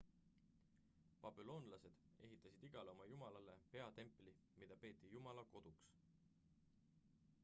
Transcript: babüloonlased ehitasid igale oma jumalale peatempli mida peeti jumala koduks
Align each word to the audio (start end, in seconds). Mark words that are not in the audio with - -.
babüloonlased 1.25 1.89
ehitasid 2.27 2.65
igale 2.69 2.93
oma 2.97 3.07
jumalale 3.11 3.55
peatempli 3.75 4.33
mida 4.63 4.79
peeti 4.87 5.13
jumala 5.13 5.45
koduks 5.53 5.87